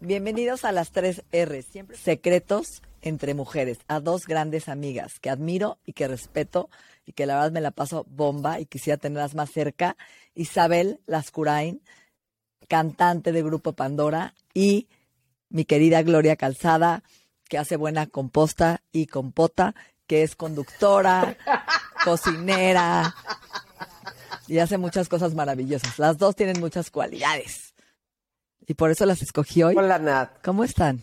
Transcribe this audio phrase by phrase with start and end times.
[0.00, 5.78] Bienvenidos a las tres R, siempre secretos entre mujeres, a dos grandes amigas que admiro
[5.84, 6.70] y que respeto
[7.04, 9.96] y que la verdad me la paso bomba y quisiera tenerlas más cerca.
[10.36, 11.82] Isabel Lascurain,
[12.68, 14.86] cantante de Grupo Pandora, y
[15.48, 17.02] mi querida Gloria Calzada,
[17.48, 19.74] que hace buena composta y compota,
[20.06, 21.36] que es conductora,
[22.04, 23.16] cocinera
[24.46, 25.98] y hace muchas cosas maravillosas.
[25.98, 27.67] Las dos tienen muchas cualidades.
[28.68, 29.74] Y por eso las escogí hoy.
[29.76, 30.44] Hola, Nat.
[30.44, 31.02] ¿Cómo están?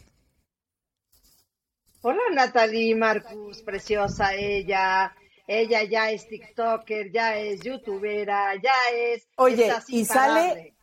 [2.01, 5.15] Hola, Natalie Marcus, preciosa ella.
[5.47, 9.27] Ella ya es TikToker, ya es YouTubera, ya es.
[9.37, 10.75] Oye, y sale,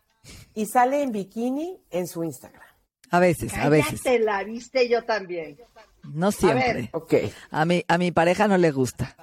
[0.54, 2.62] y sale en bikini en su Instagram.
[3.10, 4.02] A veces, a veces.
[4.02, 5.58] Cállate, la viste yo también.
[6.02, 6.90] No siempre.
[6.92, 7.14] Ok.
[7.52, 9.16] A mi, a mi pareja no le gusta,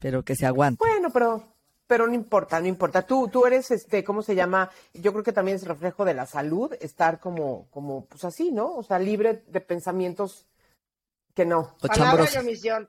[0.00, 0.84] pero que se aguante.
[0.84, 1.53] Bueno, pero,
[1.86, 3.06] pero no importa, no importa.
[3.06, 4.70] Tú, tú eres, este, ¿cómo se llama?
[4.94, 8.74] Yo creo que también es reflejo de la salud, estar como, como, pues así, ¿no?
[8.74, 10.46] O sea, libre de pensamientos
[11.34, 11.74] que no.
[11.82, 12.88] O Palabra y omisión.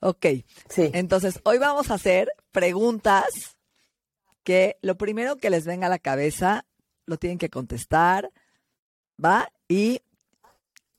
[0.00, 0.26] Ok,
[0.68, 0.90] Sí.
[0.94, 3.56] entonces hoy vamos a hacer preguntas
[4.42, 6.64] que lo primero que les venga a la cabeza
[7.06, 8.30] lo tienen que contestar,
[9.24, 9.48] ¿va?
[9.68, 10.00] Y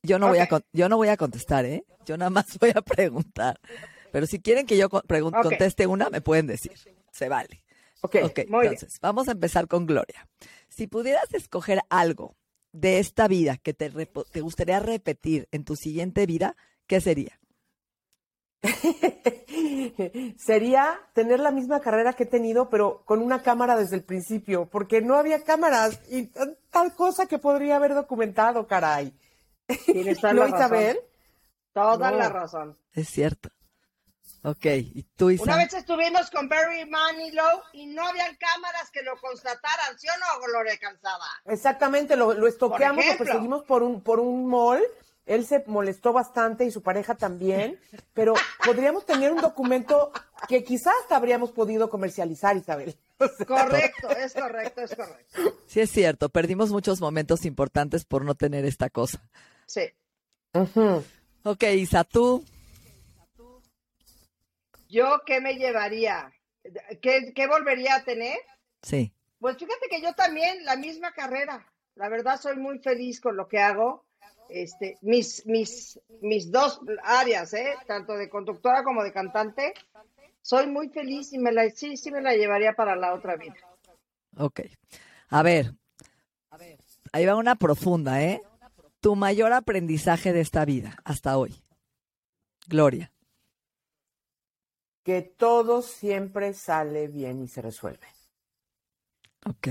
[0.04, 1.84] yo no voy a yo no voy a contestar, ¿eh?
[2.06, 3.60] Yo nada más voy a preguntar.
[4.12, 6.72] Pero si quieren que yo pregun- conteste una, me pueden decir.
[7.14, 7.64] Se vale.
[8.02, 8.16] Ok.
[8.24, 8.74] Ok, muy bien.
[8.74, 10.28] entonces vamos a empezar con Gloria.
[10.68, 12.36] Si pudieras escoger algo
[12.72, 16.56] de esta vida que te, te gustaría repetir en tu siguiente vida,
[16.88, 17.40] ¿qué sería?
[20.38, 24.66] Sería tener la misma carrera que he tenido, pero con una cámara desde el principio,
[24.70, 26.32] porque no había cámaras y
[26.72, 29.14] tal cosa que podría haber documentado, caray.
[29.86, 30.58] Tienes toda ¿No, la razón.
[30.60, 30.98] Isabel?
[31.74, 32.18] Toda No.
[32.18, 32.78] la razón.
[32.94, 33.50] Es cierto.
[34.46, 35.44] Ok, ¿y tú, Isa?
[35.44, 40.18] Una vez estuvimos con Barry Manilow y no habían cámaras que lo constataran, ¿sí o
[40.20, 41.26] no, Gloria Calzada?
[41.46, 44.82] Exactamente, lo, lo estoqueamos, lo perseguimos por un, por un mall.
[45.26, 47.80] Él se molestó bastante y su pareja también,
[48.14, 48.34] pero
[48.66, 50.12] podríamos tener un documento
[50.50, 52.98] que quizás habríamos podido comercializar, Isabel.
[53.20, 55.40] O sea, Correcto, es correcto, es correcto.
[55.66, 56.28] Sí, es cierto.
[56.28, 59.22] Perdimos muchos momentos importantes por no tener esta cosa.
[59.66, 59.84] Sí.
[60.54, 61.02] ujú.
[61.44, 62.44] Ok, Isa, tú.
[64.94, 66.32] ¿Yo qué me llevaría?
[67.02, 68.38] ¿Qué, qué volvería a tener?
[68.84, 69.12] Sí.
[69.40, 71.66] Pues fíjate que yo también, la misma carrera.
[71.96, 74.06] La verdad soy muy feliz con lo que hago.
[74.50, 77.74] Este, mis, mis, mis dos áreas, ¿eh?
[77.88, 79.74] tanto de conductora como de cantante,
[80.44, 83.56] soy muy feliz y me la, sí, sí me la llevaría para la otra vida.
[84.38, 84.62] Ok.
[85.30, 85.74] A ver.
[87.12, 88.44] Ahí va una profunda, ¿eh?
[89.00, 91.64] Tu mayor aprendizaje de esta vida hasta hoy.
[92.68, 93.13] Gloria.
[95.04, 98.08] Que todo siempre sale bien y se resuelve.
[99.46, 99.68] Ok.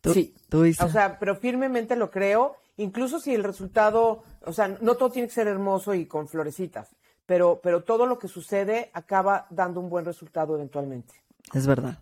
[0.00, 0.34] Tú, Sí.
[0.48, 0.84] tú, Isa.
[0.84, 5.28] O sea, pero firmemente lo creo, incluso si el resultado, o sea, no todo tiene
[5.28, 6.94] que ser hermoso y con florecitas,
[7.24, 11.14] pero, pero todo lo que sucede acaba dando un buen resultado eventualmente.
[11.54, 11.98] es verdad.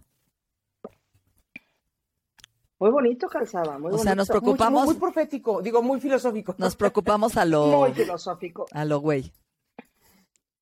[2.79, 4.33] Muy bonito, Calzada, muy O sea, nos bonito.
[4.47, 6.55] Muy- preocupamos, Muy, muy profético, digo, muy filosófico.
[6.59, 8.67] nos preocupamos a lo, Muy filosófico.
[8.73, 9.31] a lo güey.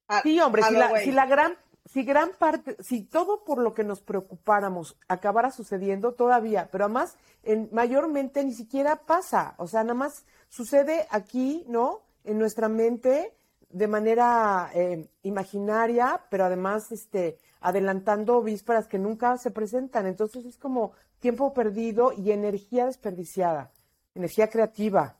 [0.08, 3.74] A- Sí, hombre, si la, si la gran, si gran parte, si todo por lo
[3.74, 9.82] que nos preocupáramos acabara sucediendo todavía, pero además, en, mayormente ni siquiera pasa, o sea,
[9.84, 12.02] nada más sucede aquí, ¿no?
[12.24, 13.34] En nuestra mente
[13.70, 20.06] de manera eh, imaginaria, pero además, este, adelantando vísperas que nunca se presentan.
[20.06, 23.70] Entonces es como tiempo perdido y energía desperdiciada,
[24.14, 25.16] energía creativa.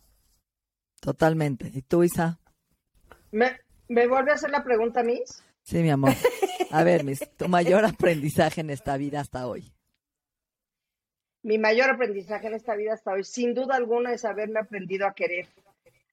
[1.00, 1.70] Totalmente.
[1.72, 2.38] ¿Y tú, Isa?
[3.31, 5.43] ¿Me, ¿Me vuelve a hacer la pregunta, Miss?
[5.62, 6.12] Sí, mi amor.
[6.71, 9.72] A ver, mis, tu mayor aprendizaje en esta vida hasta hoy.
[11.43, 15.15] Mi mayor aprendizaje en esta vida hasta hoy, sin duda alguna, es haberme aprendido a
[15.15, 15.49] querer,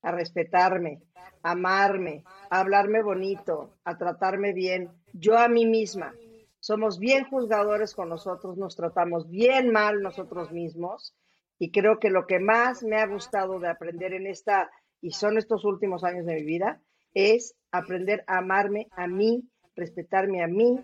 [0.02, 1.02] a respetarme,
[1.44, 6.14] a amarme, a hablarme bonito, a tratarme bien, yo a mí misma.
[6.60, 11.14] Somos bien juzgadores con nosotros, nos tratamos bien mal nosotros mismos
[11.60, 14.70] y creo que lo que más me ha gustado de aprender en esta,
[15.02, 16.82] y son estos últimos años de mi vida,
[17.14, 19.44] es aprender a amarme a mí,
[19.76, 20.80] respetarme a mí,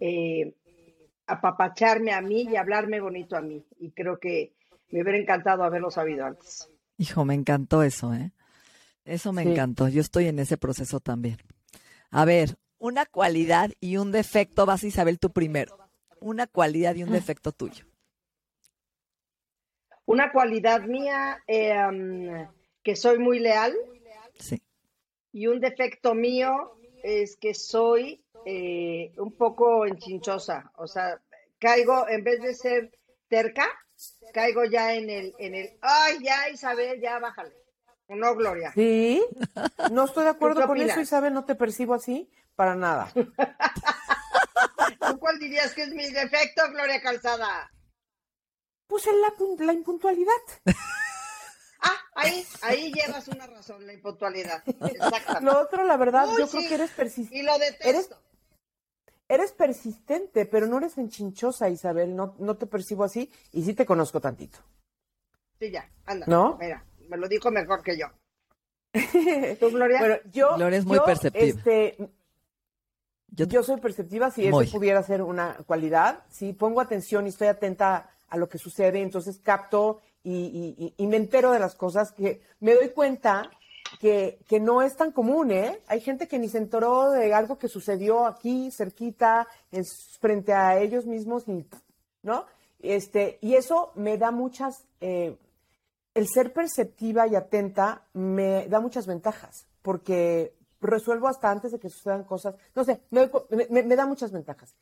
[0.00, 0.54] eh,
[1.26, 3.64] apapacharme a mí y hablarme bonito a mí.
[3.78, 4.54] Y creo que
[4.90, 6.70] me hubiera encantado haberlo sabido antes.
[6.98, 8.32] Hijo, me encantó eso, ¿eh?
[9.04, 9.50] Eso me Sí.
[9.52, 9.88] encantó.
[9.88, 11.38] Yo estoy en ese proceso también.
[12.10, 15.78] A ver, una cualidad y un defecto, vas Isabel tú primero.
[16.20, 17.86] Una cualidad y un defecto tuyo.
[20.04, 22.48] Una cualidad mía, eh, um,
[22.82, 23.74] que soy muy leal,
[24.38, 24.62] Sí.
[25.32, 30.72] Y un defecto mío es que soy eh, un poco enchinchosa.
[30.76, 31.20] O sea,
[31.58, 32.98] caigo, en vez de ser
[33.28, 33.66] terca,
[34.32, 37.54] caigo ya en el, en el, ay, ya Isabel, ya bájale.
[38.06, 38.72] ¿O no, Gloria?
[38.72, 39.24] Sí,
[39.92, 40.90] no estoy de acuerdo con opinas?
[40.90, 43.10] eso, Isabel, no te percibo así para nada.
[45.06, 47.70] ¿Tú cuál dirías que es mi defecto, Gloria Calzada?
[48.86, 49.32] Pues en la,
[49.64, 50.32] la impuntualidad.
[52.20, 54.62] Ah, ahí, ahí llevas una razón, la impuntualidad.
[54.66, 55.40] Exactamente.
[55.44, 56.56] Lo otro, la verdad, Uy, yo sí.
[56.58, 57.42] creo que eres Y persistente.
[57.44, 57.88] lo detesto.
[57.88, 58.10] Eres-
[59.28, 62.16] Eres persistente, pero no eres enchinchosa, Isabel.
[62.16, 64.58] No, no te percibo así y sí te conozco tantito.
[65.60, 66.26] Sí, ya, anda.
[66.26, 66.56] ¿No?
[66.60, 68.06] Mira, me lo dijo mejor que yo.
[69.60, 70.00] ¿Tú, Gloria?
[70.00, 70.56] Bueno, yo.
[70.56, 71.44] Gloria es muy yo, perceptiva.
[71.46, 71.96] Este,
[73.28, 76.24] Yo- yo, soy perceptiva, si eso pudiera ser una cualidad.
[76.28, 81.16] Si pongo atención y estoy atenta a lo que sucede, entonces capto y, y- me
[81.16, 83.50] entero de las cosas que me doy cuenta
[84.00, 85.80] que, que no es tan común, ¿eh?
[85.88, 89.84] Hay gente que ni se enteró de algo que sucedió aquí, cerquita, en-
[90.20, 91.66] frente a ellos mismos, y,
[92.22, 92.44] ¿no?
[92.80, 95.36] Este, y eso me da muchas, eh,
[96.14, 101.90] el ser perceptiva y atenta me da muchas ventajas, porque resuelvo hasta antes de que
[101.90, 102.54] sucedan cosas.
[102.74, 103.30] No sé, me-
[103.70, 104.74] me- me da muchas ventajas.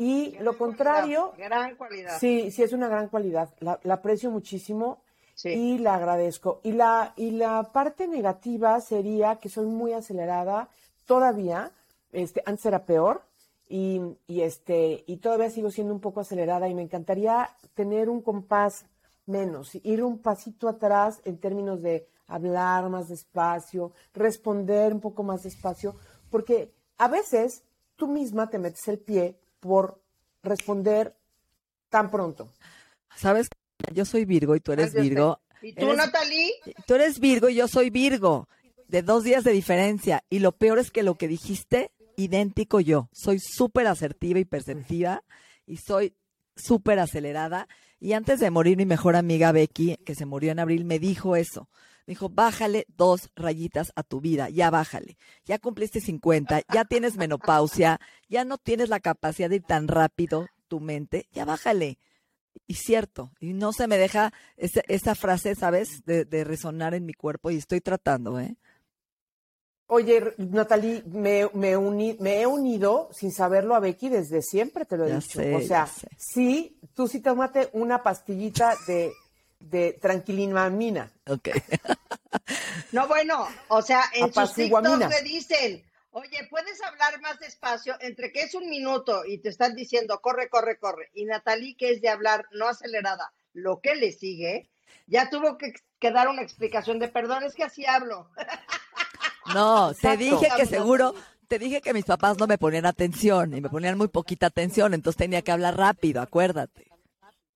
[0.00, 2.18] Y Gran lo contrario, cualidad, Gran cualidad.
[2.18, 3.50] sí, sí es una gran cualidad.
[3.60, 5.02] La, la aprecio muchísimo
[5.34, 5.48] Sí.
[5.50, 6.60] y la agradezco.
[6.62, 10.68] Y la, y la parte negativa sería que soy muy acelerada
[11.06, 11.72] todavía.
[12.12, 13.22] Este, antes era peor.
[13.68, 18.20] Y, y este, y todavía sigo siendo un poco acelerada y me encantaría tener un
[18.20, 18.84] compás
[19.26, 25.44] menos, ir un pasito atrás en términos de hablar más despacio, responder un poco más
[25.44, 25.94] despacio,
[26.30, 27.62] porque a veces
[27.94, 30.00] tú misma te metes el pie por
[30.42, 31.14] responder
[31.88, 32.48] tan pronto.
[33.16, 33.48] ¿Sabes?
[33.92, 35.40] Yo soy Virgo y tú eres Virgo.
[35.62, 36.52] ¿Y tú, Eres- Natalie?
[36.86, 38.48] Tú eres Virgo y yo soy Virgo.
[38.88, 40.24] De dos días de diferencia.
[40.30, 43.08] Y lo peor es que lo que dijiste, idéntico yo.
[43.12, 45.22] Soy súper asertiva y perceptiva.
[45.66, 46.14] Y soy
[46.56, 47.68] súper acelerada.
[48.00, 51.36] Y antes de morir, mi mejor amiga Becky, que se murió en abril, me dijo
[51.36, 51.68] eso.
[52.10, 55.16] Me dijo, bájale dos rayitas a tu vida, ya bájale.
[55.44, 60.48] Ya cumpliste 50, ya tienes menopausia, ya no tienes la capacidad de ir tan rápido
[60.66, 62.00] tu mente, ya bájale.
[62.66, 67.06] Y cierto, y no se me deja esa, esa frase, ¿sabes?, de, de resonar en
[67.06, 68.56] mi cuerpo y estoy tratando, ¿eh?
[69.86, 75.10] Oye, Natalie, me, me, he unido sin saberlo a Becky desde siempre, te lo he
[75.10, 75.40] Ya dicho.
[75.40, 79.12] sé, o sea, sí, tú sí tómate una pastillita de,
[79.60, 81.12] de tranquilinamina.
[81.26, 81.48] Ok.
[82.92, 87.96] No, bueno, o sea, en sus le dicen, oye, ¿puedes hablar más despacio?
[88.00, 91.10] Entre que es un minuto y te están diciendo, corre, corre, corre.
[91.14, 94.70] Y Natalie, que es de hablar no acelerada, lo que le sigue,
[95.06, 98.28] ya tuvo que, que dar una explicación de perdón, es que así hablo.
[99.54, 101.12] No, te dije que seguro,
[101.48, 104.94] te dije que mis papás no me ponían atención y me ponían muy poquita atención,
[104.94, 106.86] entonces tenía que hablar rápido, acuérdate.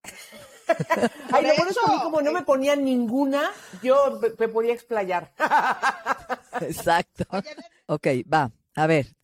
[1.32, 3.50] Ay, lo Por bueno es que a mí como no me ponían ninguna,
[3.82, 5.32] yo me, podía explayar.
[6.60, 7.24] Exacto.
[7.86, 8.50] Ok, va.
[8.74, 9.14] A ver.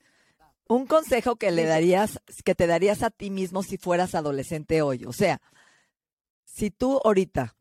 [0.68, 5.04] Un consejo que le darías, que te darías a ti mismo si fueras adolescente hoy.
[5.04, 5.40] O sea,
[6.44, 7.56] si tú ahorita,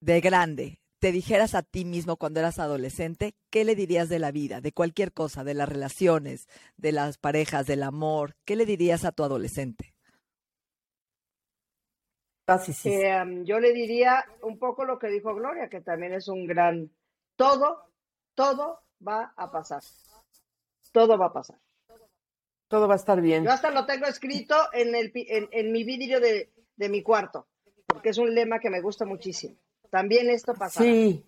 [0.00, 4.30] de grande, te dijeras a ti mismo cuando eras adolescente, ¿qué le dirías de la
[4.30, 6.46] vida, de cualquier cosa, de las relaciones,
[6.76, 8.36] de las parejas, del amor?
[8.44, 9.91] ¿Qué le dirías a tu adolescente?
[12.58, 12.92] Sí.
[12.92, 16.46] eh, um, yo le diría un poco lo que dijo Gloria, que también es un
[16.46, 16.90] gran,
[17.36, 17.84] todo,
[18.34, 19.82] todo va a pasar.
[20.92, 21.58] Todo va a pasar.
[22.68, 23.44] Todo va a estar bien.
[23.44, 27.46] Yo hasta lo tengo escrito en, el, en, en mi vidrio de, de mi cuarto,
[27.86, 29.56] porque es un lema que me gusta muchísimo.
[29.90, 30.86] También esto pasará.
[30.86, 31.24] Sí,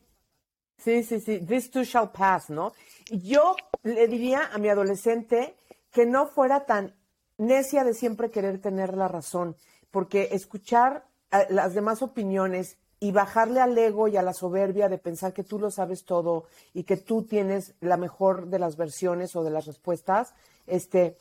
[0.79, 1.39] sí, sí, sí.
[1.41, 2.73] This too shall pass, ¿no?
[3.11, 5.57] Yo le diría a mi adolescente
[5.91, 6.95] que no fuera tan
[7.37, 9.57] necia de siempre querer tener la razón,
[9.91, 11.05] porque escuchar
[11.51, 15.59] las demás opiniones y bajarle al ego y a la soberbia de pensar que tú
[15.59, 19.67] lo sabes todo y que tú tienes la mejor de las versiones o de las
[19.67, 20.33] respuestas,
[20.67, 21.19] este,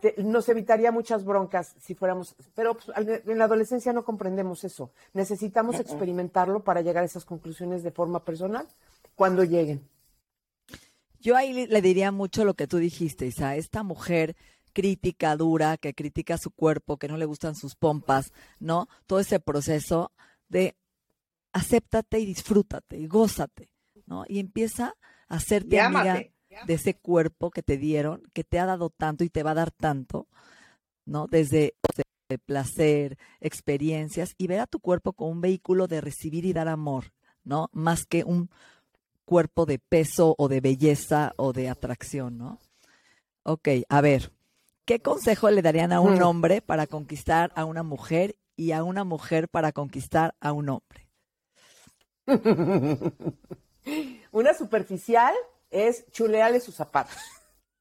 [0.00, 4.92] te- nos evitaría muchas broncas si fuéramos, pero pues, en la adolescencia no comprendemos eso.
[5.12, 8.66] Necesitamos experimentarlo para llegar a esas conclusiones de forma personal
[9.14, 9.86] cuando lleguen.
[11.20, 14.36] Yo ahí le- le diría mucho lo que tú dijiste, Isa, esta mujer
[14.74, 18.88] crítica, dura, que critica su cuerpo, que no le gustan sus pompas, ¿no?
[19.06, 20.12] Todo ese proceso
[20.48, 20.76] de
[21.52, 23.70] acéptate y disfrútate y gózate,
[24.06, 24.24] ¿no?
[24.28, 24.94] Y empieza
[25.28, 26.22] a hacerte amiga
[26.66, 29.54] de ese cuerpo que te dieron, que te ha dado tanto y te va a
[29.54, 30.28] dar tanto,
[31.06, 31.26] ¿no?
[31.26, 31.74] Desde
[32.28, 36.68] de placer, experiencias y ver a tu cuerpo como un vehículo de recibir y dar
[36.68, 37.12] amor,
[37.44, 37.68] ¿no?
[37.72, 38.50] Más que un
[39.24, 42.60] cuerpo de peso o de belleza o de atracción, ¿no?
[43.42, 44.32] Ok, a ver,
[44.84, 46.22] ¿qué consejo le darían a un Hmm.
[46.22, 51.08] hombre para conquistar a una mujer y a una mujer para conquistar a un hombre?
[54.32, 55.34] Una superficial
[55.70, 57.16] es chulearle sus zapatos.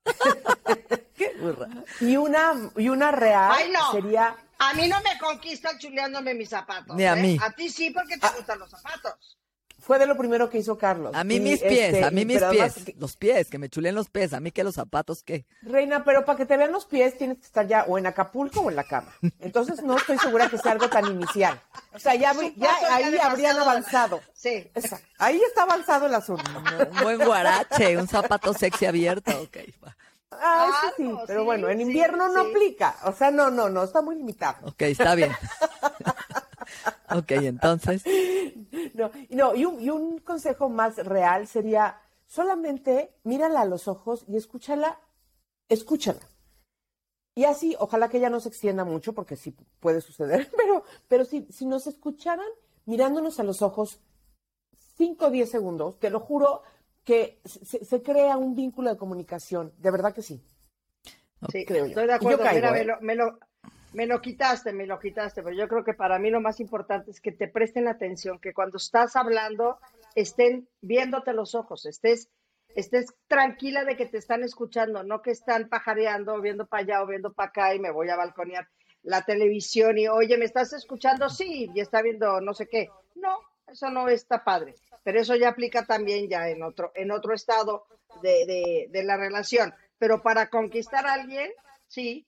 [1.15, 1.67] Qué burra.
[2.01, 3.91] Y una, y una real Ay, no.
[3.91, 6.95] sería A mí no me conquistan chuleándome mis zapatos.
[6.95, 7.21] Ni a ¿eh?
[7.21, 7.37] mí.
[7.41, 9.37] A ti sí, porque te gustan los zapatos.
[9.83, 11.13] Fue de lo primero que hizo Carlos.
[11.13, 12.73] A mí Y, mis pies, este, a mí mis pies.
[12.85, 14.31] que- Los pies, que me chulen los pies.
[14.33, 15.45] A mí que los zapatos, ¿qué?
[15.61, 18.61] Reina, pero para que te vean los pies tienes que estar ya o en Acapulco
[18.61, 19.13] o en la cama.
[19.41, 21.61] Entonces no estoy segura que sea algo tan inicial.
[21.93, 22.31] O sea, ya,
[22.91, 24.21] ahí habrían avanzado.
[24.33, 24.71] Sí.
[24.73, 25.05] Exacto.
[25.17, 26.49] Ahí está avanzado el asunto.
[26.91, 29.31] Un buen guarache, un zapato sexy abierto.
[29.41, 29.97] Ok, va.
[30.31, 32.49] Ah, eso sí, pero sí, bueno, en sí, invierno no sí.
[32.49, 32.95] aplica.
[33.03, 34.65] O sea, no, no, no, está muy limitado.
[34.67, 35.31] Ok, está bien.
[37.09, 38.01] ok, entonces.
[38.95, 44.25] No, no y, un, y un consejo más real sería solamente mírala a los ojos
[44.27, 44.99] y escúchala,
[45.69, 46.21] escúchala.
[47.35, 51.25] Y así, ojalá que ella no se extienda mucho, porque sí puede suceder, pero, pero
[51.25, 52.47] si, si nos escucharan
[52.85, 53.99] mirándonos a los ojos
[54.97, 56.61] 5 o 10 segundos, te lo juro
[57.03, 60.43] que se, se crea un vínculo de comunicación, de verdad que sí.
[61.51, 61.95] Sí, creo yo.
[61.95, 62.39] estoy de yo acuerdo.
[62.39, 62.71] caigo, Mira, ¿eh?
[62.71, 63.39] me, lo, me, lo,
[63.93, 67.11] me lo quitaste, me lo quitaste, pero yo creo que para mí lo más importante
[67.11, 69.77] es que te presten atención, que cuando estás hablando
[70.15, 72.29] estén viéndote los ojos, estés,
[72.75, 77.07] estés tranquila de que te están escuchando, no que están pajareando, viendo para allá o
[77.07, 78.67] viendo para acá y me voy a balconear
[79.03, 81.29] la televisión y, oye, ¿me estás escuchando?
[81.29, 82.89] Sí, y está viendo no sé qué.
[83.15, 87.33] No, eso no está padre, pero eso ya aplica también ya en otro, en otro
[87.33, 87.85] estado
[88.21, 89.73] de, de, de la relación.
[89.99, 91.51] Pero para conquistar a alguien,
[91.87, 92.25] sí,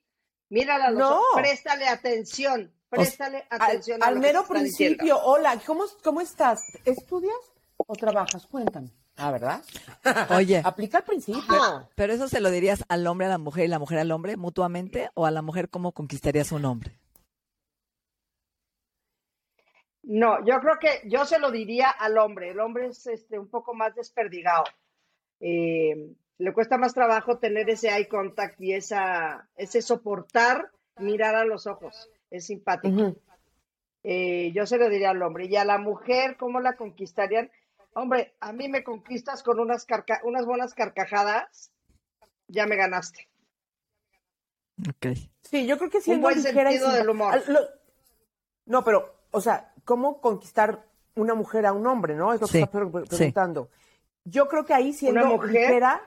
[0.49, 1.21] mírala a No.
[1.35, 5.21] préstale atención, préstale Al, atención a al lo que mero principio, diciendo.
[5.25, 6.61] hola, ¿cómo, ¿cómo estás?
[6.85, 7.35] ¿Estudias
[7.77, 8.45] o trabajas?
[8.47, 8.91] Cuéntame.
[9.17, 9.63] Ah, ¿verdad?
[10.35, 11.89] Oye, Aplica al principio.
[11.95, 14.35] pero eso se lo dirías al hombre a la mujer y la mujer al hombre
[14.35, 16.99] mutuamente o a la mujer cómo conquistarías un hombre.
[20.03, 22.51] No, yo creo que yo se lo diría al hombre.
[22.51, 24.65] El hombre es este, un poco más desperdigado.
[25.39, 31.45] Eh, le cuesta más trabajo tener ese eye contact y esa, ese soportar mirar a
[31.45, 32.09] los ojos.
[32.29, 33.15] Es simpático.
[34.03, 35.45] Eh, yo se lo diría al hombre.
[35.45, 37.49] Y a la mujer, ¿cómo la conquistarían?
[37.93, 41.71] Hombre, a mí me conquistas con unas, carca- unas buenas carcajadas,
[42.47, 43.29] ya me ganaste.
[44.89, 45.17] Ok.
[45.41, 47.41] Sí, yo creo que siendo buen ligera sentido del humor.
[47.47, 47.61] Lo-
[48.65, 52.33] No, pero, o sea, ¿cómo conquistar una mujer a un hombre, no?
[52.33, 53.15] Es lo que Sí, está pre- pre- sí.
[53.15, 53.69] preguntando.
[54.25, 56.01] Yo creo que ahí siendo Una mujer- ligera,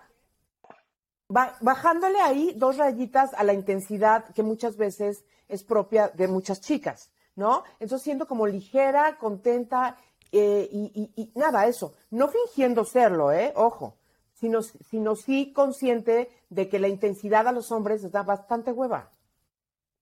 [1.29, 7.11] bajándole ahí dos rayitas a la intensidad que muchas veces es propia de muchas chicas,
[7.37, 7.65] ¿no?
[7.81, 9.97] Entonces siendo como ligera, contenta
[10.33, 11.95] eh, y, y- y nada, eso.
[12.11, 13.53] No fingiendo serlo, ¿eh?
[13.57, 13.97] Ojo.
[14.35, 19.11] Sino, sino sí consciente de que la intensidad a los hombres les da bastante hueva.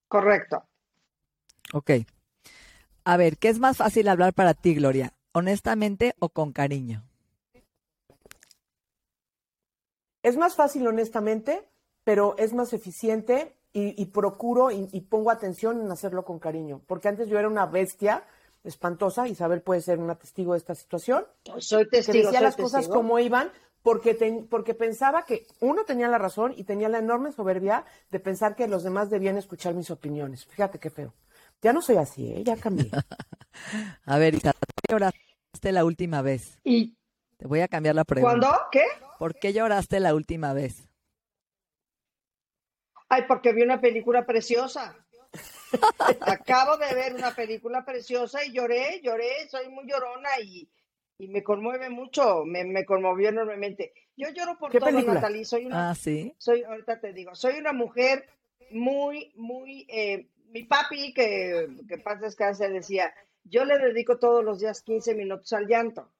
[0.09, 0.63] Correcto.
[1.73, 1.91] Ok.
[3.05, 5.15] A ver, ¿qué es más fácil hablar para ti, Gloria?
[5.33, 7.05] ¿Honestamente o con cariño?
[10.27, 11.63] Es más fácil, honestamente,
[12.03, 16.81] pero es más eficiente y, y procuro y, y pongo atención en hacerlo con cariño.
[16.89, 18.25] Porque antes yo era una bestia
[18.65, 21.25] espantosa, Isabel puede ser una testigo de esta situación,
[21.59, 22.25] Soy que testigo.
[22.27, 23.53] decía soy las cosas como iban
[23.85, 28.19] porque, ten- porque pensaba que uno tenía la razón y tenía la enorme soberbia de
[28.19, 30.45] pensar que los demás debían escuchar mis opiniones.
[30.47, 31.15] Fíjate qué feo.
[31.63, 32.43] Ya no soy así, ¿eh?
[32.43, 32.91] ya cambié.
[34.05, 36.59] A ver, Isa, ¿por qué lloraste la última vez?
[36.65, 36.97] ¿Y
[37.37, 38.33] Te voy a cambiar la pregunta.
[38.41, 38.59] cuándo?
[38.73, 38.83] ¿Qué?
[39.19, 40.89] ¿Por qué lloraste la última vez?
[43.09, 44.97] Ay, porque vi una película preciosa.
[46.21, 50.69] Acabo de ver una película preciosa y lloré, lloré, soy muy llorona y,
[51.19, 53.93] y me conmueve mucho, me, me conmovió enormemente.
[54.17, 55.15] Yo lloro por ¿Qué todo, película?
[55.15, 56.35] Natalie, soy una, Ah, sí.
[56.39, 58.27] soy, ahorita te digo, soy una mujer
[58.71, 63.13] muy, muy, eh, mi papi, que, que paz descanse, decía,
[63.45, 66.11] yo le dedico todos los días 15 minutos al llanto,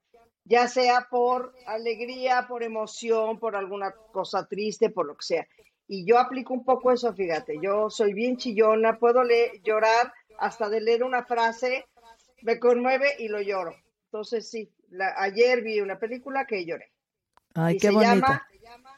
[0.49, 5.47] ya sea por alegría, por emoción, por alguna cosa triste, por lo que sea.
[5.89, 10.69] Y yo aplico un poco eso, fíjate, yo soy bien chillona, puedo leer, llorar hasta
[10.69, 11.85] de leer una frase,
[12.43, 13.75] me conmueve y lo lloro.
[14.07, 16.93] Entonces sí, la- ayer vi una película que lloré
[17.55, 18.15] Ay, y qué se bonito.
[18.15, 18.47] llama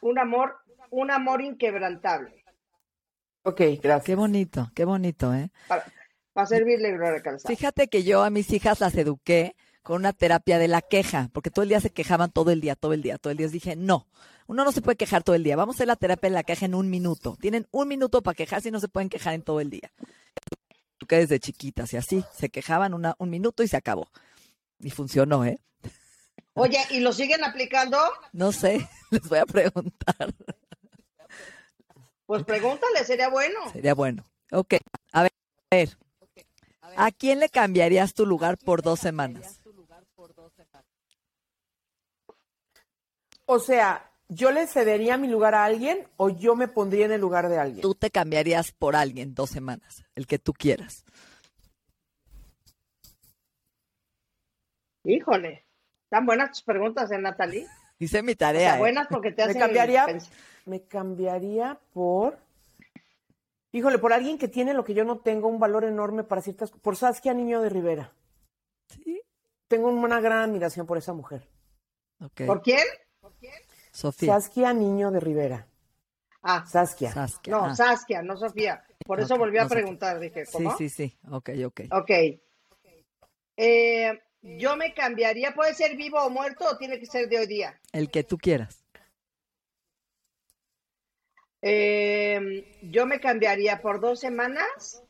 [0.00, 0.57] Un amor,
[0.90, 2.45] un amor inquebrantable.
[3.43, 4.05] ok, gracias.
[4.05, 5.50] Qué bonito, qué bonito, ¿eh?
[5.67, 5.85] Para,
[6.33, 7.55] para servirle Gloria Calzada.
[7.55, 9.55] Fíjate que yo a mis hijas las eduqué
[9.88, 12.76] con una terapia de la queja, porque todo el día se quejaban todo el día,
[12.76, 13.49] todo el día, todo el día.
[13.49, 14.07] Dije, no,
[14.47, 15.57] uno no se puede quejar todo el día.
[15.57, 17.38] Vamos a hacer la terapia de la queja en un minuto.
[17.40, 19.90] Tienen un minuto para quejarse y no se pueden quejar en todo el día.
[21.09, 24.11] Que desde chiquitas y así, se quejaban una, un minuto y se acabó.
[24.78, 25.59] Y funcionó, ¿eh?
[26.52, 27.97] Oye, ¿y lo siguen aplicando?
[28.35, 30.35] No sé, les voy a preguntar.
[32.26, 33.73] Pues pregúntale, sería bueno.
[33.73, 34.26] Sería bueno.
[34.52, 34.75] Ok,
[35.12, 35.33] a ver,
[35.71, 35.97] a ver.
[36.95, 39.62] ¿A quién le cambiarías tu lugar por dos semanas?
[43.50, 47.21] O sea, ¿yo le cedería mi lugar a alguien o yo me pondría en el
[47.23, 47.81] lugar de alguien?
[47.81, 51.07] Tú te cambiarías por alguien dos semanas, el que tú quieras.
[55.05, 55.64] Híjole,
[56.11, 57.67] tan buenas tus preguntas, ¿eh, Natalie?
[57.99, 58.61] Hice mi O tarea.
[58.73, 58.78] sea, ¿eh?
[58.81, 60.31] buenas porque te Me hacen cambiaría, pens-
[60.67, 62.38] me cambiaría por,
[63.73, 66.71] híjole, por alguien que tiene lo que yo no tengo, un valor enorme para ciertas,
[66.71, 68.12] por Saskia Niño de Rivera.
[68.88, 69.23] Sí.
[69.69, 71.49] Tengo una gran admiración por esa mujer.
[72.21, 72.43] Ok.
[72.47, 72.85] ¿Por quién?
[73.99, 74.35] Sofía.
[74.35, 75.67] Saskia Niño de Rivera.
[76.43, 77.11] Ah, Saskia.
[77.11, 77.50] Saskia.
[77.52, 78.85] no, Ah, Saskia, no Sofía.
[79.05, 79.81] Por eso Ok, volví a no Sofía.
[79.83, 80.76] preguntar, dije, sí, ¿cómo?
[80.76, 81.19] sí, sí.
[81.33, 81.81] Ok, ok.
[81.90, 82.11] Ok.
[83.57, 87.47] Eh, yo me cambiaría, ¿puede ser vivo o muerto o tiene que ser de hoy
[87.49, 87.81] día?
[87.90, 88.85] El que tú quieras.
[91.61, 95.02] Eh, yo me cambiaría por dos semanas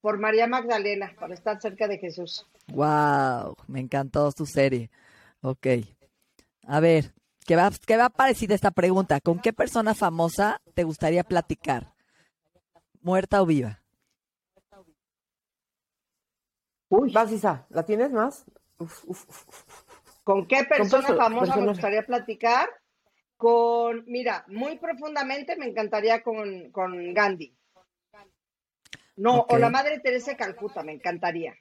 [0.00, 2.46] por María Magdalena, para estar cerca de Jesús.
[2.68, 4.90] Wow, me encantó tu serie.
[5.42, 5.66] Ok.
[6.66, 7.12] A ver,
[7.46, 9.20] ¿qué va, ¿qué va a parecer esta pregunta?
[9.20, 11.94] ¿Con qué persona famosa te gustaría platicar?
[13.00, 13.82] ¿Muerta o viva?
[16.88, 18.44] Uy, Vas, Isa, ¿la tienes más?
[18.78, 19.64] Uf, uf, uf, uf.
[20.22, 21.68] ¿con qué persona perso- famosa me personaje.
[21.70, 22.68] gustaría platicar?
[23.36, 27.54] Con, mira, muy profundamente me encantaría con, con Gandhi.
[29.16, 31.54] No, o la Madre Teresa de Calcuta, me encantaría.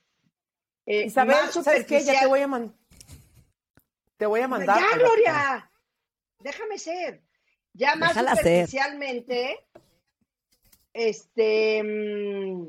[0.85, 2.03] Eh, Isabel, ¿sabes qué?
[2.03, 2.75] Ya te voy a mandar.
[4.17, 4.77] Te voy a mandar.
[4.79, 5.71] Ya, Gloria,
[6.45, 7.21] déjame ser.
[7.73, 8.43] Ya más Déjala ser.
[8.67, 9.67] superficialmente,
[10.93, 12.67] este, mm,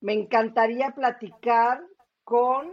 [0.00, 1.82] me encantaría platicar
[2.24, 2.72] con,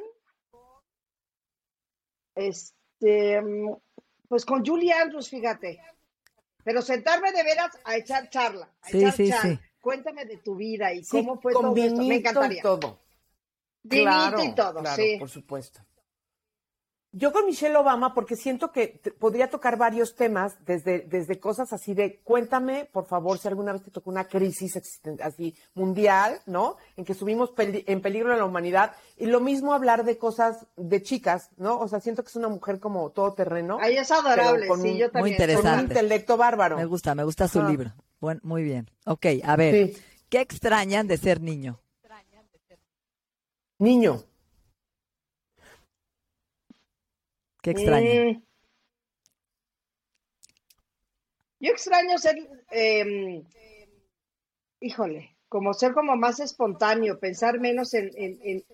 [2.35, 3.75] este, mm,
[4.29, 5.81] pues con Julie Andrews, fíjate.
[6.63, 8.69] Pero sentarme de veras a echar charla.
[8.81, 9.55] a Sí, echar sí, charla.
[9.55, 9.59] sí.
[9.81, 11.97] Cuéntame de tu vida y Sí, cómo fue con todo esto.
[11.97, 12.61] Me vinito y encantaría.
[12.61, 12.99] todo.
[13.83, 15.17] Vinito Claro, y todo, claro, sí.
[15.19, 15.81] por supuesto.
[17.15, 21.93] Yo con Michelle Obama, porque siento que podría tocar varios temas, desde, desde cosas así
[21.93, 26.77] de, cuéntame, por favor, si alguna vez te tocó una crisis así mundial, ¿no?
[26.97, 28.95] En que subimos peli- en peligro a la humanidad.
[29.15, 31.79] Y lo mismo hablar de cosas de chicas, ¿no?
[31.79, 33.77] O sea, siento que es una mujer como todoterreno.
[33.79, 35.37] Ahí es adorable, con sí, un- yo también.
[35.37, 35.93] Con un interesante.
[35.93, 36.77] intelecto bárbaro.
[36.77, 37.69] Me gusta, me gusta su Ah.
[37.69, 37.93] libro.
[38.19, 38.89] Buen, muy bien.
[39.05, 39.89] Ok, a ver.
[39.93, 40.01] Sí.
[40.29, 41.79] ¿Qué extrañan de ser niño?
[43.79, 44.23] Niño.
[47.63, 48.27] ¿Qué extrañan?
[48.27, 48.43] Mm.
[51.61, 52.35] Yo extraño ser,
[52.71, 53.41] eh,
[54.81, 58.65] híjole, como ser como más espontáneo, pensar menos en, en- en-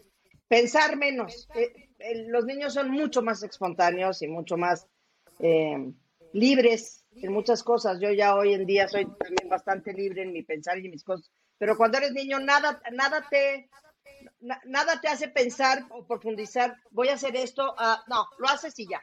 [0.48, 1.48] pensar menos.
[1.54, 4.88] Eh, eh, los niños son mucho más espontáneos y mucho más
[5.40, 5.94] eh,
[6.34, 8.00] libres en muchas cosas.
[8.02, 11.04] Yo ya hoy en día soy también bastante libre en mi pensar y en mis
[11.04, 11.30] cosas.
[11.60, 13.70] Pero cuando eres niño, nada, nada te,
[14.42, 16.76] na- nada te hace pensar o profundizar.
[16.92, 17.74] Voy a hacer esto.
[17.78, 19.02] ah, no, lo haces y ya.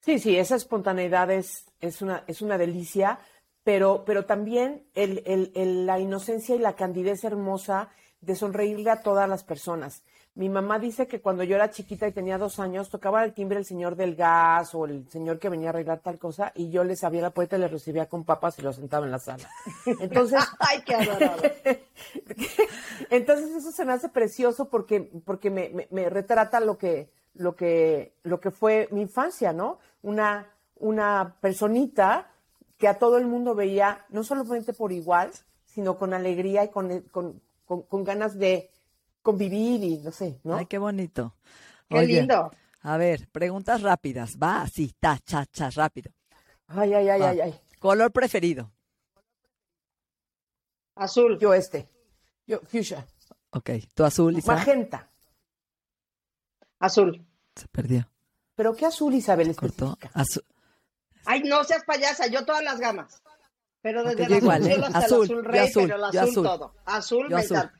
[0.00, 3.18] Sí, sí, esa espontaneidad es, es, una, es una delicia,
[3.62, 9.02] pero, pero también el, el- el- la inocencia y la candidez hermosa de sonreírle a
[9.02, 10.02] todas las personas.
[10.38, 13.58] Mi mamá dice que cuando yo era chiquita y tenía dos años, tocaba el timbre
[13.58, 16.84] el señor del gas o el señor que venía a arreglar tal cosa y yo
[16.84, 19.50] les abría la puerta y les recibía con papas y los sentaba en la sala.
[20.00, 21.82] Entonces, Ay, qué adorable.
[23.10, 27.56] entonces eso se me hace precioso porque, porque me, me- me retrata lo que, lo
[27.56, 29.78] que, lo que fue mi infancia, ¿no?
[30.02, 30.46] Una,
[30.76, 32.30] una personita
[32.76, 35.30] que a todo el mundo veía, no solamente por igual,
[35.66, 38.70] sino con alegría y con, con, con- con ganas de
[39.32, 40.56] convivir y no sé, ¿no?
[40.56, 41.34] Ay, qué bonito.
[41.88, 42.50] Qué Oye, lindo.
[42.80, 44.38] A ver, preguntas rápidas.
[44.42, 46.10] Va así, ta, cha, cha, rápido.
[46.68, 47.28] Ay, ay, ay, Va.
[47.28, 47.60] ay, ay.
[47.78, 48.70] Color preferido.
[50.94, 51.38] Azul.
[51.38, 51.88] Yo este.
[52.46, 53.06] Yo, fuchsia.
[53.50, 54.54] Ok, tu azul, Isa.
[54.54, 55.10] Magenta.
[56.78, 57.26] Azul.
[57.54, 58.08] Se perdió.
[58.54, 59.92] ¿Pero qué azul, Isabel, Cortó.
[59.92, 60.10] especifica?
[60.20, 60.44] Azul.
[61.26, 63.22] Ay, no seas payasa, yo todas las gamas.
[63.82, 64.84] Pero desde Ok, yo el azul igual, ¿eh?
[64.86, 66.44] hasta Azul, el azul yo rey, azul, pero el yo azul, azul.
[66.44, 66.74] todo.
[66.84, 67.70] Azul Yo me azul.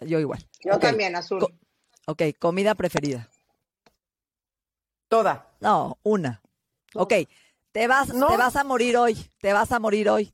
[0.00, 0.40] Yo igual.
[0.64, 1.40] Yo Ok, también, azul.
[1.40, 1.52] Co-
[2.06, 3.28] ok, comida preferida.
[5.08, 5.50] Toda.
[5.60, 6.40] No, una.
[6.94, 7.12] Ok,
[7.72, 8.28] te vas, No.
[8.28, 9.14] te vas a morir hoy.
[9.40, 10.32] Te vas a morir hoy.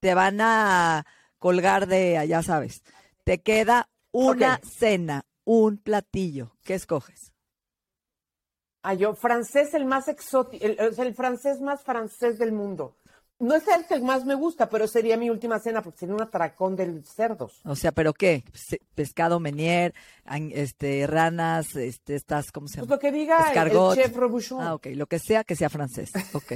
[0.00, 1.04] Te van a
[1.38, 2.82] colgar de, ya sabes.
[3.24, 6.56] Te queda una cena, un platillo.
[6.64, 7.32] ¿Qué escoges?
[8.82, 12.96] Ah, yo, francés el más exótico, el, el francés más francés del mundo.
[13.40, 16.22] No es el que más me gusta, pero sería mi última cena porque sería un
[16.22, 17.60] atracón de cerdos.
[17.64, 18.44] O sea, ¿pero qué?
[18.94, 19.92] Pescado menier,
[20.52, 22.94] este, ranas, este, estas, ¿cómo se Pues llama?
[22.94, 23.98] lo que diga el- Escargot.
[23.98, 24.62] el chef Robuchon.
[24.62, 26.12] Ah, ok, lo que sea que sea francés.
[26.32, 26.52] Ok.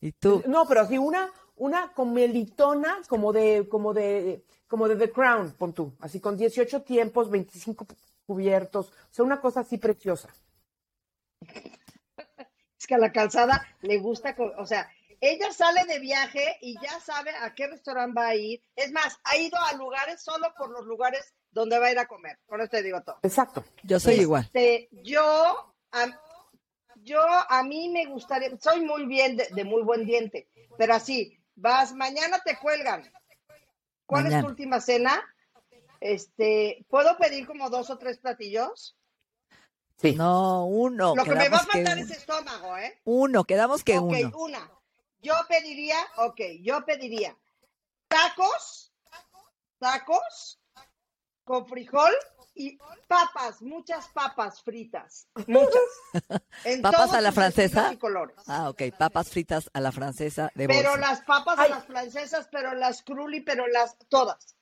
[0.00, 0.42] ¿Y tú?
[0.48, 5.72] No, pero sí una, una comelitona como de, como de, como de The Crown, pon
[5.74, 7.86] tú, así con 18 tiempos, 25
[8.26, 10.30] cubiertos, o sea, una cosa así preciosa.
[12.78, 14.88] Es que a la calzada le gusta, o sea,
[15.20, 18.62] ella sale de viaje y ya sabe a qué restaurante va a ir.
[18.76, 22.06] Es más, ha ido a lugares solo por los lugares donde va a ir a
[22.06, 22.38] comer.
[22.46, 23.18] Con esto te digo todo.
[23.22, 23.64] Exacto.
[23.82, 24.44] Yo soy igual.
[24.44, 26.20] Este, yo, a,
[26.96, 31.94] yo, a mí me gustaría, soy muy bien, de, muy buen diente, pero así, vas,
[31.94, 33.10] mañana te cuelgan.
[34.06, 35.22] ¿Cuál es tu última cena?
[36.00, 38.96] Este, ¿puedo pedir como dos o tres platillos?
[39.96, 40.14] Sí.
[40.14, 41.14] No, uno.
[41.14, 43.00] Lo que me va a matar es estómago, ¿eh?
[43.04, 44.28] Uno, quedamos que uno.
[44.28, 44.70] Ok, una.
[45.24, 47.34] Yo pediría, ok, yo pediría
[48.08, 48.92] tacos,
[49.78, 50.60] tacos
[51.44, 52.12] con frijol
[52.54, 55.80] y papas, muchas papas fritas, muchas.
[56.82, 57.90] ¿Papas a la francesa?
[57.90, 58.36] Y colores.
[58.46, 62.74] Ah, ok, papas fritas a la francesa de Pero las papas a las francesas, pero
[62.74, 64.56] las cruli, pero las todas.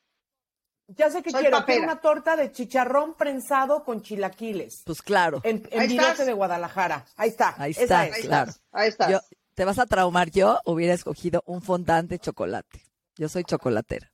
[0.86, 4.82] Ya sé que quiero, hacer una torta de chicharrón prensado con chilaquiles.
[4.86, 5.40] Pues claro.
[5.42, 7.04] En, en de Guadalajara.
[7.16, 7.54] Ahí está.
[7.58, 8.52] Ahí está, claro.
[8.70, 9.22] Ahí está.
[9.54, 10.30] Te vas a traumar.
[10.30, 12.82] Yo hubiera escogido un fondant de chocolate.
[13.16, 14.10] Yo soy chocolatera.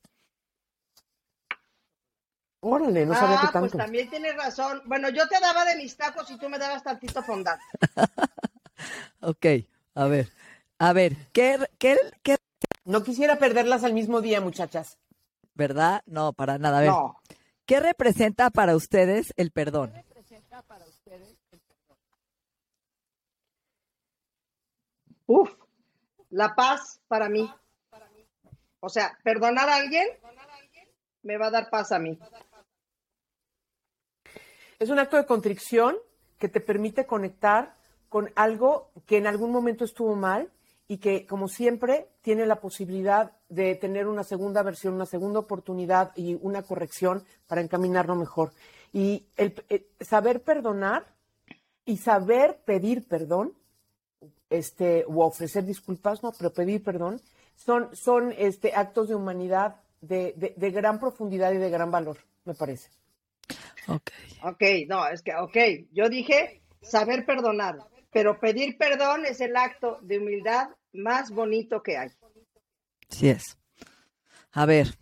[2.61, 3.71] Órale, no sabía ah, que pues tanto.
[3.71, 4.81] pues también tienes razón.
[4.85, 7.61] Bueno, yo te daba de mis tacos y tú me dabas tantito fondant.
[9.21, 9.45] ok,
[9.95, 10.29] a ver.
[10.77, 12.37] A ver, ¿qué, qué, qué...
[12.83, 14.97] No quisiera perderlas al mismo día, muchachas.
[15.59, 16.01] ¿verdad?
[16.05, 16.79] No, para nada.
[16.79, 16.93] A ver,
[17.65, 19.93] ¿qué representa para ustedes el perdón?
[25.29, 25.53] Uf,
[26.31, 27.47] la paz para mí.
[28.79, 30.07] O sea, perdonar a alguien
[31.21, 32.17] me va a dar paz a mí.
[34.79, 35.97] Es un acto de contrición
[36.39, 37.75] que te permite conectar
[38.09, 40.51] con algo que en algún momento estuvo mal
[40.87, 46.11] y que, como siempre, tiene la posibilidad de tener una segunda versión, una segunda oportunidad
[46.15, 48.51] y una corrección para encaminarlo mejor.
[48.91, 49.53] Y el,
[50.01, 51.05] saber perdonar
[51.85, 53.53] y saber pedir perdón,
[54.49, 57.21] este, o ofrecer disculpas, no, pero pedir perdón,
[57.55, 62.53] son, son este, actos de humanidad de, de, gran profundidad y de gran valor, me
[62.53, 62.89] parece.
[63.87, 64.11] Ok.
[64.43, 67.79] Ok, no, es que, ok, yo dije saber perdonar,
[68.11, 72.09] pero pedir perdón es el acto de humildad más bonito que hay.
[73.09, 73.57] Sí es.
[74.51, 74.97] A ver,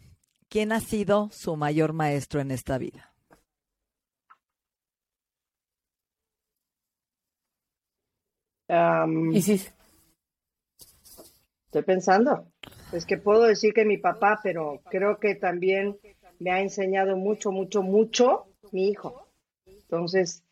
[0.50, 3.14] ¿quién ha sido su mayor maestro en esta vida?
[8.70, 9.66] ¿Y sí?
[11.66, 12.48] Estoy pensando.
[12.92, 15.98] Es que puedo decir que mi papá, pero creo que también
[16.40, 19.28] me ha enseñado mucho, mucho, mucho mi hijo.
[19.66, 20.44] Entonces,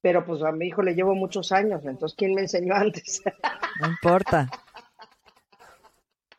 [0.00, 3.22] pero pues a mi hijo le llevo muchos años, entonces ¿quién me enseñó antes?
[3.80, 4.48] No importa.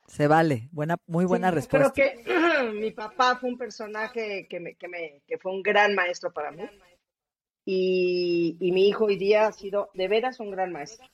[0.06, 1.92] Se vale, buena, muy buena respuesta.
[1.92, 5.94] Creo que mi papá fue un personaje que, me, que, me, que fue un gran
[5.96, 6.64] maestro para mí.
[7.70, 11.06] Y, y, mi hijo hoy día ha sido de veras un gran maestro.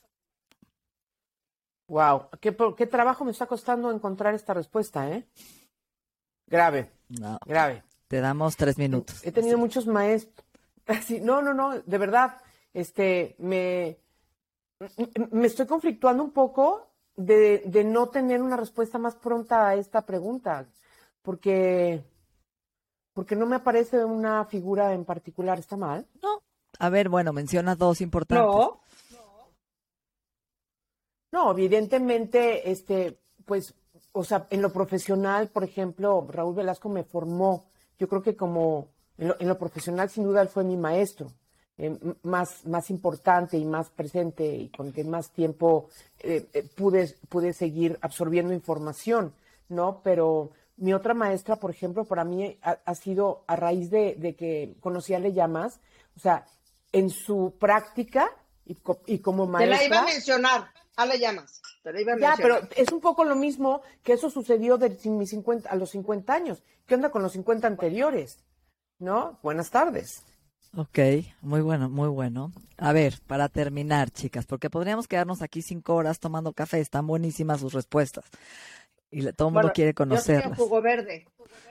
[1.88, 5.26] Wow, qué, qué trabajo me está costando encontrar esta respuesta, ¿eh?
[6.46, 7.82] Grave, no, grave.
[8.08, 9.26] Te damos tres minutos.
[9.26, 10.46] He tenido muchos maestros.
[11.24, 12.38] no, no, no, de verdad,
[12.72, 13.98] este, me,
[15.32, 20.06] me estoy conflictuando un poco de, de, no tener una respuesta más pronta a esta
[20.06, 20.68] pregunta,
[21.24, 22.04] porque,
[23.14, 25.60] porque no me aparece una figura en particular.
[25.60, 26.06] ¿Está mal?
[26.22, 26.42] No.
[26.80, 28.46] A ver, bueno, menciona dos importantes.
[28.46, 28.82] No.
[31.32, 33.74] No, evidentemente, este, pues,
[34.12, 37.66] o sea, en lo profesional, por ejemplo, Raúl Velasco me formó.
[37.98, 41.32] Yo creo que como en lo profesional, sin duda, él fue mi maestro.
[41.76, 47.16] Eh, más, más importante y más presente y con que más tiempo eh, eh, pude,
[47.30, 49.34] pude seguir absorbiendo información,
[49.70, 50.00] ¿no?
[50.04, 55.14] Pero mi otra maestra, por ejemplo, para mí ha, sido a raíz de, que conocí
[55.14, 55.80] a Le Llamas,
[56.18, 56.46] o sea,
[56.92, 58.30] en su práctica
[58.66, 59.78] y, y como maestra.
[59.78, 61.62] Te la iba a mencionar, a Le Llamas.
[61.84, 64.98] Te la iba a ya, pero es un poco lo mismo que eso sucedió de
[65.06, 66.64] mis 50, a los 50 años.
[66.86, 68.40] ¿Qué onda con los 50 anteriores?
[69.00, 69.40] ¿No?
[69.44, 70.24] Buenas tardes.
[70.76, 70.98] Ok,
[71.42, 72.52] muy bueno, muy bueno.
[72.78, 77.60] A ver, para terminar, chicas, porque podríamos quedarnos aquí cinco horas tomando café, están buenísimas
[77.60, 78.26] sus respuestas.
[79.14, 80.58] Y todo el mundo quiere conocerlas.
[80.58, 81.28] Yo jugo verde,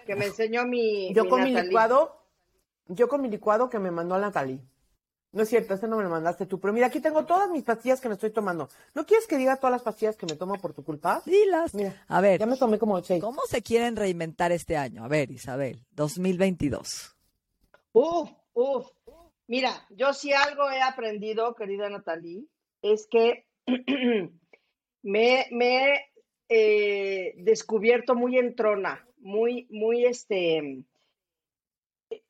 [0.06, 2.24] que me enseñó mi Yo con mi licuado,
[2.86, 4.60] yo con mi licuado que me mandó a Natalie.
[5.32, 7.62] No es cierto, este no me lo mandaste tú, pero mira, aquí tengo todas mis
[7.62, 8.68] pastillas que me estoy tomando.
[8.94, 11.22] ¿No quieres que diga todas las pastillas que me tomo por tu culpa?
[11.24, 11.74] Dilas.
[11.74, 12.38] Mira, a ver.
[12.38, 13.22] Ya me tomé como seis.
[13.22, 15.02] ¿Cómo se quieren reinventar este año?
[15.02, 17.16] A ver, Isabel, 2022.
[17.94, 18.86] Uf, Uf,
[19.46, 22.44] mira, yo sí algo he aprendido, querida Natalie,
[22.82, 23.46] es que
[25.02, 26.11] me, he
[26.54, 30.84] eh, descubierto muy entrona, muy, muy, este,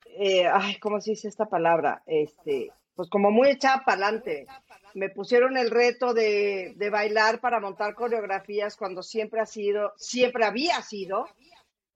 [0.05, 2.03] eh, ay, ¿cómo se dice esta palabra?
[2.05, 4.47] Este, pues como muy echada para adelante.
[4.93, 10.45] Me pusieron el reto de, de, bailar para montar coreografías cuando siempre ha sido, siempre
[10.45, 11.25] había sido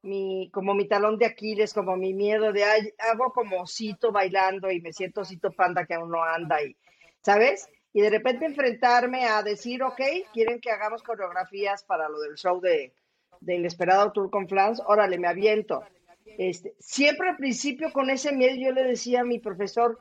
[0.02, 4.70] mi, como mi talón de Aquiles, como mi miedo de, ay, hago como osito bailando
[4.70, 6.76] y me siento osito panda que aún no anda y,
[7.22, 7.70] ¿sabes?
[7.98, 10.00] Y de repente enfrentarme a decir, ok,
[10.32, 12.94] quieren que hagamos coreografías para lo del show de,
[13.42, 15.84] de Inesperado Tour con Flans, órale, me aviento.
[16.24, 20.00] Este, siempre al principio con ese miedo yo le decía a mi profesor,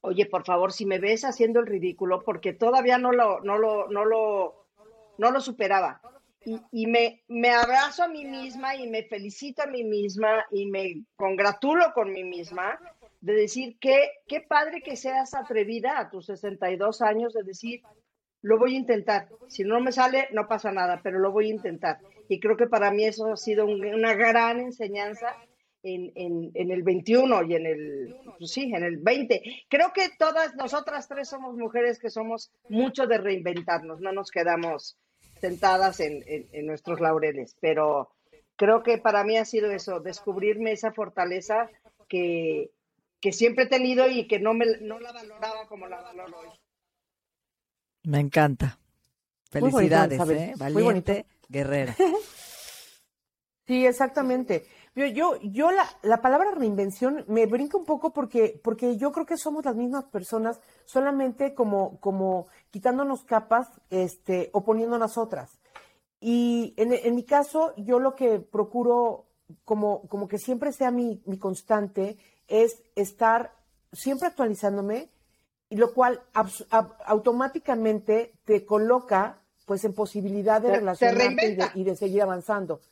[0.00, 3.88] oye, por favor, si me ves haciendo el ridículo, porque todavía no lo, no lo,
[3.88, 4.64] no lo,
[5.18, 6.00] no lo superaba.
[6.46, 10.64] Y, y me, me abrazo a mí misma y me felicito a mí misma y
[10.64, 12.80] me congratulo con mí misma
[13.22, 17.80] de decir que qué padre que seas atrevida a tus 62 años de decir,
[18.42, 19.28] lo voy a intentar.
[19.48, 22.00] Si no me sale, no pasa nada, pero lo voy a intentar.
[22.28, 25.36] Y creo que para mí eso ha sido una gran enseñanza
[25.84, 29.42] en, en, el 21 y en el, pues sí, en el 20.
[29.68, 34.98] Creo que todas nosotras tres somos mujeres que somos mucho de reinventarnos, no nos quedamos
[35.40, 38.10] sentadas en, en, nuestros laureles, pero
[38.54, 41.68] creo que para mí ha sido eso, descubrirme esa fortaleza
[42.08, 42.70] que,
[43.22, 46.48] que siempre he tenido y que no, me, no la valoraba como la valoro hoy.
[48.02, 48.80] Me encanta.
[49.48, 50.54] Felicidades, ¿eh?
[50.56, 51.94] Valiente guerrera.
[53.66, 54.66] sí, exactamente.
[54.96, 59.24] Yo, yo, yo la, la, palabra reinvención me brinca un poco porque, porque yo creo
[59.24, 65.60] que somos las mismas personas, solamente como, como quitándonos capas, este, o poniéndonos otras.
[66.20, 69.26] Y en, en mi caso, yo lo que procuro,
[69.64, 72.16] como, como que siempre sea mi, mi constante,
[72.48, 73.52] es estar
[73.92, 75.10] siempre actualizándome,
[75.72, 76.20] y lo cual
[77.06, 82.82] automáticamente te coloca pues en posibilidad de relacionarte y de, seguir avanzando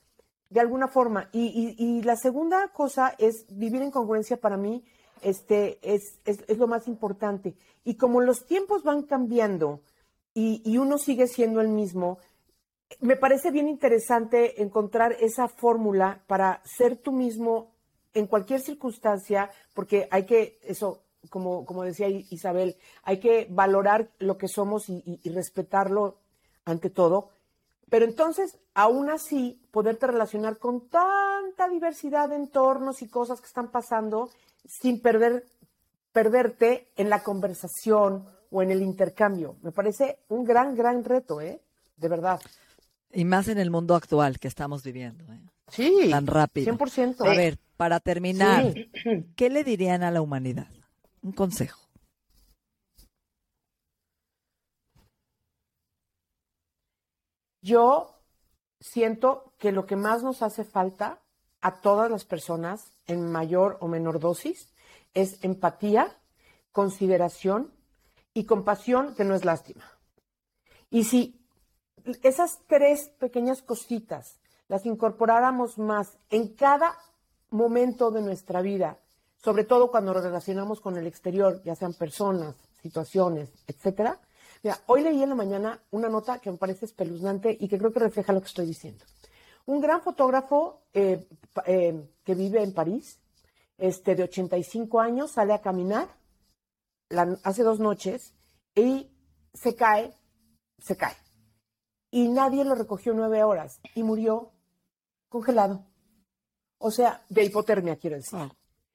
[0.49, 1.29] de alguna forma.
[1.31, 4.83] Y, y, la segunda cosa es vivir en congruencia para mí
[5.21, 7.55] este, es, es, es lo más importante.
[7.85, 9.81] Y como los tiempos van cambiando
[10.33, 12.19] y, y, uno sigue siendo el mismo,
[12.99, 17.73] me parece bien interesante encontrar esa fórmula para ser tú mismo
[18.13, 24.37] en cualquier circunstancia, porque hay que, eso, como, como decía Isabel, hay que valorar lo
[24.37, 26.19] que somos y, respetarlo
[26.65, 27.31] ante todo,
[27.89, 33.71] pero entonces, aún así, poderte relacionar con tanta diversidad de entornos y cosas que están
[33.71, 34.31] pasando
[34.65, 35.45] sin perder,
[36.13, 39.57] perderte en la conversación o en el intercambio.
[39.63, 41.61] Me parece un gran, gran reto, ¿eh?
[41.97, 42.41] De verdad.
[43.13, 45.25] Y más en el mundo actual que estamos viviendo.
[45.33, 45.41] ¿eh?
[45.69, 46.09] Sí.
[46.11, 46.77] Tan rápido.
[46.77, 47.27] 100%.
[47.27, 48.75] A ver, para terminar,
[49.37, 50.69] ¿qué le dirían a la humanidad?
[51.23, 51.81] Un consejo.
[57.63, 58.21] Yo
[58.81, 61.21] siento que lo que más nos hace falta
[61.61, 64.73] a todas las personas en mayor o menor dosis
[65.13, 66.19] es empatía,
[66.73, 67.75] consideración
[68.33, 69.85] y compasión que no es lástima.
[70.89, 71.40] Y si
[72.23, 76.97] esas tres pequeñas cositas las incorporáramos más en cada
[77.51, 78.99] momento de nuestra vida,
[79.43, 84.21] sobre todo cuando nos relacionamos con el exterior, ya sean personas, situaciones, etcétera,
[84.63, 87.93] Mira, hoy leí en la mañana una nota que me parece espeluznante y que creo
[87.93, 89.05] que refleja lo que estoy diciendo.
[89.67, 91.27] Un gran fotógrafo eh,
[91.65, 93.19] eh, que vive en París,
[93.79, 96.09] este, de 85 años, sale a caminar
[97.43, 98.35] hace dos noches
[98.75, 99.11] y
[99.55, 100.15] se cae,
[100.79, 101.17] se cae.
[102.11, 104.53] Y nadie lo recogió nueve horas y murió
[105.29, 105.85] congelado.
[106.79, 108.39] O sea, de hipotermia, quiero decir.
[108.39, 108.51] Ah.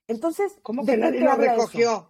[0.08, 2.10] Entonces, ¿cómo que nadie lo recogió?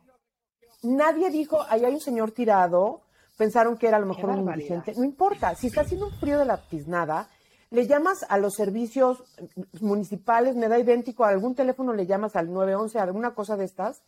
[0.83, 3.01] Nadie dijo, ahí hay un señor tirado,
[3.37, 4.93] pensaron que era a lo mejor un indigente.
[4.95, 7.29] No importa, si está haciendo un frío de la tiznada,
[7.71, 9.23] le llamas a los servicios
[9.81, 14.01] municipales, me da idéntico, a algún teléfono le llamas al 911, alguna cosa de estas,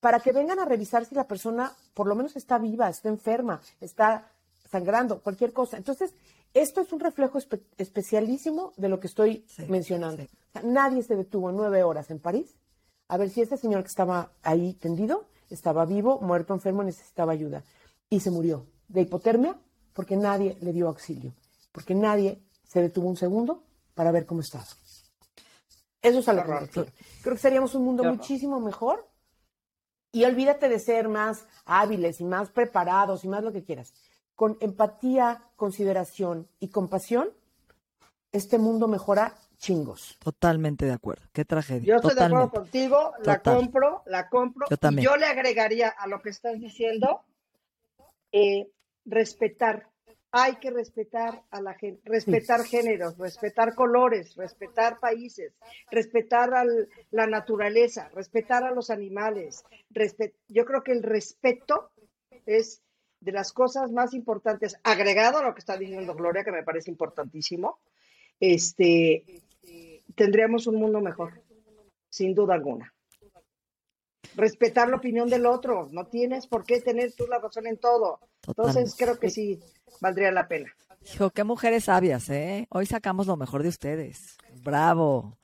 [0.00, 3.60] para que vengan a revisar si la persona por lo menos está viva, está enferma,
[3.80, 4.30] está
[4.70, 5.76] sangrando, cualquier cosa.
[5.76, 6.14] Entonces,
[6.54, 7.38] esto es un reflejo
[7.76, 10.24] especialísimo de lo que estoy mencionando.
[10.62, 12.56] nadie se detuvo nueve horas en París
[13.08, 17.62] a ver si ese señor que estaba ahí tendido estaba vivo, muerto, enfermo, necesitaba ayuda.
[18.08, 19.58] Y se murió de hipotermia
[19.92, 21.32] porque nadie le dio auxilio,
[21.72, 23.62] porque nadie se detuvo un segundo
[23.94, 24.64] para ver cómo estaba.
[26.00, 29.08] Eso es algo que Creo que seríamos un mundo muchísimo mejor
[30.12, 33.92] y olvídate de ser más hábiles y más preparados y más lo que quieras.
[34.34, 37.30] Con empatía, consideración y compasión,
[38.32, 40.16] este mundo mejora chingos.
[40.18, 41.22] Totalmente de acuerdo.
[41.32, 41.86] Qué tragedia.
[41.86, 44.66] Yo estoy de acuerdo contigo, la compro, la compro.
[44.68, 45.02] Yo también.
[45.02, 47.22] Y yo le agregaría a lo que estás diciendo,
[48.32, 48.68] eh,
[49.04, 49.88] respetar
[50.36, 55.52] hay que respetar a la gente, respetar géneros, respetar colores, respetar países,
[55.92, 56.64] respetar a
[57.12, 59.64] la naturaleza, respetar a los animales.
[60.48, 61.92] Yo creo que el respeto
[62.46, 62.82] es
[63.24, 66.90] de las cosas más importantes, agregado a lo que está diciendo Gloria, que me parece
[66.90, 67.78] importantísimo,
[68.38, 69.42] este,
[70.14, 71.42] tendríamos un mundo mejor,
[72.10, 72.92] sin duda alguna.
[74.36, 78.20] Respetar la opinión del otro, no tienes por qué tener tú la razón en todo.
[78.46, 79.58] Entonces creo que sí
[80.00, 80.74] valdría la pena.
[81.14, 82.66] Hijo, qué mujeres sabias, ¿eh?
[82.70, 84.36] Hoy sacamos lo mejor de ustedes.
[84.62, 85.38] Bravo.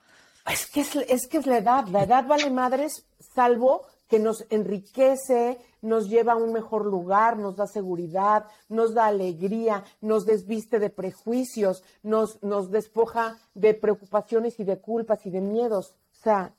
[0.51, 4.45] Es que es, es que es la edad, la edad vale madres, salvo que nos
[4.49, 10.79] enriquece, nos lleva a un mejor lugar, nos da seguridad, nos da alegría, nos desviste
[10.79, 15.95] de prejuicios, nos, nos despoja de preocupaciones y de culpas y de miedos.
[16.11, 16.53] O sea,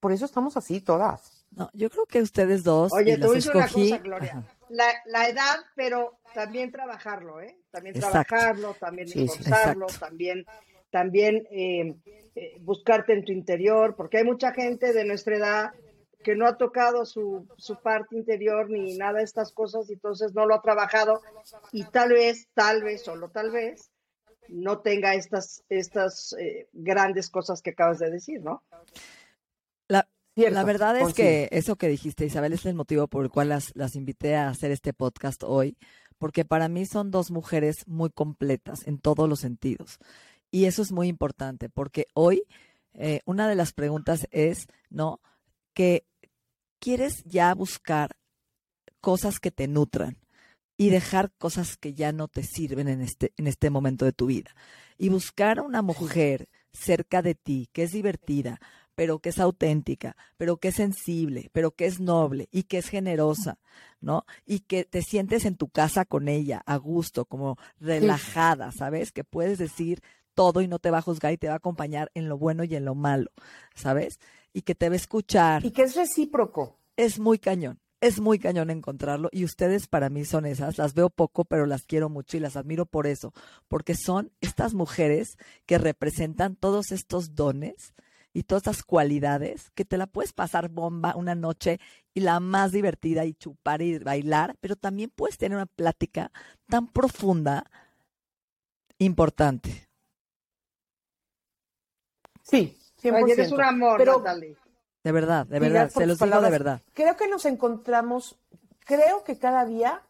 [0.00, 1.44] por eso estamos así todas.
[1.50, 2.90] No, yo creo que ustedes dos.
[2.94, 4.42] Oye, te voy una cosa, Gloria.
[4.70, 7.58] La, edad, pero también trabajarlo, ¿eh?
[7.70, 10.46] También trabajarlo, también esforzarlo, también,
[10.90, 11.94] también eh,
[12.34, 15.72] eh, buscarte en tu interior, porque hay mucha gente de nuestra edad
[16.22, 20.34] que no ha tocado su, su parte interior ni nada de estas cosas, y entonces
[20.34, 21.22] no lo ha trabajado
[21.72, 23.90] y tal vez, tal vez, solo tal vez,
[24.48, 28.62] no tenga estas, estas eh, grandes cosas que acabas de decir, ¿no?
[29.88, 33.48] La, la verdad es que eso que dijiste, Isabel, es el motivo por el cual
[33.48, 35.76] las, las invité a hacer este podcast hoy,
[36.18, 39.98] porque para mí son dos mujeres muy completas en todos los sentidos.
[40.50, 42.44] Y eso es muy importante, porque hoy
[42.94, 45.20] eh, una de las preguntas es, ¿no?
[45.74, 46.04] Que
[46.80, 48.16] quieres ya buscar
[49.00, 50.18] cosas que te nutran
[50.76, 54.26] y dejar cosas que ya no te sirven en este, en este momento de tu
[54.26, 54.54] vida.
[54.96, 58.60] Y buscar a una mujer cerca de ti que es divertida,
[58.94, 62.88] pero que es auténtica, pero que es sensible, pero que es noble y que es
[62.88, 63.58] generosa,
[64.00, 64.24] ¿no?
[64.46, 69.12] Y que te sientes en tu casa con ella, a gusto, como relajada, ¿sabes?
[69.12, 70.02] Que puedes decir
[70.34, 72.64] todo y no te va a juzgar y te va a acompañar en lo bueno
[72.64, 73.30] y en lo malo,
[73.74, 74.18] ¿sabes?
[74.52, 75.64] Y que te va a escuchar.
[75.64, 76.78] Y que es recíproco.
[76.96, 77.78] Es muy cañón.
[78.00, 81.84] Es muy cañón encontrarlo y ustedes para mí son esas, las veo poco, pero las
[81.84, 83.34] quiero mucho y las admiro por eso,
[83.68, 85.36] porque son estas mujeres
[85.66, 87.92] que representan todos estos dones,
[88.32, 91.80] y todas esas cualidades que te la puedes pasar bomba una noche
[92.14, 96.30] y la más divertida y chupar y bailar, pero también puedes tener una plática
[96.68, 97.70] tan profunda,
[98.98, 99.88] importante.
[102.42, 103.32] Sí, 100%.
[103.32, 104.22] eres un amor, pero,
[105.02, 106.80] De verdad, de verdad, se los digo de verdad.
[106.94, 108.38] Creo que nos encontramos,
[108.80, 110.02] creo que cada día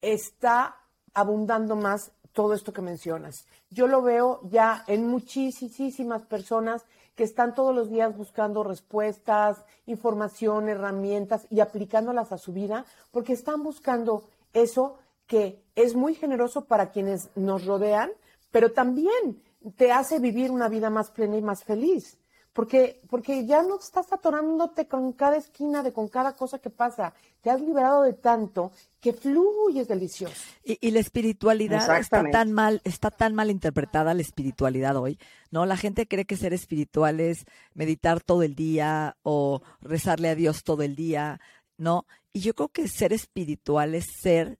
[0.00, 0.76] está
[1.14, 3.46] abundando más todo esto que mencionas.
[3.70, 6.84] Yo lo veo ya en muchísimas personas
[7.16, 13.32] que están todos los días buscando respuestas, información, herramientas y aplicándolas a su vida, porque
[13.32, 18.10] están buscando eso que es muy generoso para quienes nos rodean,
[18.52, 19.42] pero también
[19.76, 22.18] te hace vivir una vida más plena y más feliz
[22.52, 27.14] porque, porque ya no estás atorándote con cada esquina de con cada cosa que pasa.
[27.40, 30.34] Te has liberado de tanto que fluye, es delicioso.
[30.64, 35.18] Y, la espiritualidad está tan mal, está tan mal interpretada la espiritualidad hoy,
[35.50, 35.66] ¿no?
[35.66, 40.64] La gente cree que ser espiritual es meditar todo el día o rezarle a Dios
[40.64, 41.40] todo el día,
[41.76, 42.06] ¿no?
[42.32, 44.58] Y yo creo que ser espiritual es ser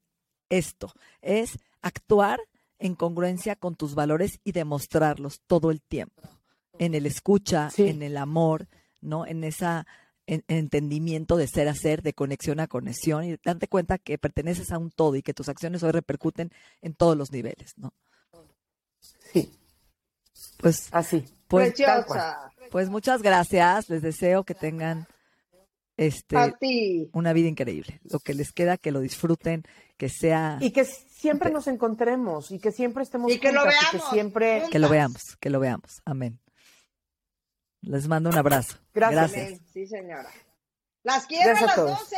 [0.51, 2.40] esto, es actuar
[2.79, 6.38] en congruencia con tus valores y demostrarlos todo el tiempo
[6.79, 8.69] en el escucha, en el amor,
[9.01, 9.27] ¿no?
[9.27, 9.87] En esa
[10.29, 14.79] entendimiento de ser a ser, de conexión a conexión y darte cuenta que perteneces a
[14.79, 17.95] un todo y que tus acciones hoy repercuten en todos los niveles, ¿no?
[19.33, 19.51] Sí.
[20.59, 21.25] Pues así.
[21.47, 21.75] Pues,
[22.71, 23.88] pues muchas gracias.
[23.88, 25.07] Les deseo que tengan
[25.97, 26.37] este
[27.12, 28.01] una vida increíble.
[28.05, 29.64] Lo que les queda que lo disfruten,
[29.97, 33.91] que sea y que siempre nos encontremos y que siempre estemos y que lo veamos,
[33.91, 36.03] que siempre que lo veamos, que lo veamos.
[36.05, 36.38] Amén.
[37.83, 38.77] Les mando un abrazo.
[38.93, 39.61] Gracias.
[39.73, 40.31] Sí, señora.
[41.03, 42.17] Las quiero a las 12.